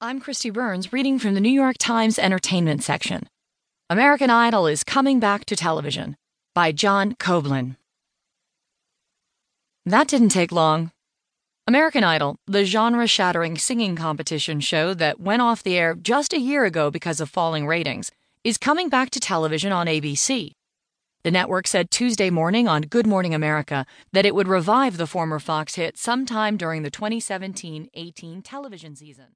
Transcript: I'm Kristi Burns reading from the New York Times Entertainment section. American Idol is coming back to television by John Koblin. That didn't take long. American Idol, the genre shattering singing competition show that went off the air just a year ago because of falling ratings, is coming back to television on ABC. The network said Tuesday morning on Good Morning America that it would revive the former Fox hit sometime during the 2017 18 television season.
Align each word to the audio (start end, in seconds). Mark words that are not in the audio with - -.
I'm 0.00 0.20
Kristi 0.20 0.52
Burns 0.52 0.92
reading 0.92 1.18
from 1.18 1.34
the 1.34 1.40
New 1.40 1.50
York 1.50 1.74
Times 1.76 2.20
Entertainment 2.20 2.84
section. 2.84 3.26
American 3.90 4.30
Idol 4.30 4.68
is 4.68 4.84
coming 4.84 5.18
back 5.18 5.44
to 5.46 5.56
television 5.56 6.16
by 6.54 6.70
John 6.70 7.16
Koblin. 7.16 7.74
That 9.84 10.06
didn't 10.06 10.28
take 10.28 10.52
long. 10.52 10.92
American 11.66 12.04
Idol, 12.04 12.36
the 12.46 12.64
genre 12.64 13.08
shattering 13.08 13.58
singing 13.58 13.96
competition 13.96 14.60
show 14.60 14.94
that 14.94 15.18
went 15.18 15.42
off 15.42 15.64
the 15.64 15.76
air 15.76 15.96
just 15.96 16.32
a 16.32 16.38
year 16.38 16.64
ago 16.64 16.92
because 16.92 17.20
of 17.20 17.28
falling 17.28 17.66
ratings, 17.66 18.12
is 18.44 18.56
coming 18.56 18.88
back 18.88 19.10
to 19.10 19.18
television 19.18 19.72
on 19.72 19.88
ABC. 19.88 20.52
The 21.24 21.32
network 21.32 21.66
said 21.66 21.90
Tuesday 21.90 22.30
morning 22.30 22.68
on 22.68 22.82
Good 22.82 23.08
Morning 23.08 23.34
America 23.34 23.84
that 24.12 24.24
it 24.24 24.36
would 24.36 24.46
revive 24.46 24.96
the 24.96 25.08
former 25.08 25.40
Fox 25.40 25.74
hit 25.74 25.98
sometime 25.98 26.56
during 26.56 26.84
the 26.84 26.90
2017 26.90 27.88
18 27.94 28.42
television 28.42 28.94
season. 28.94 29.34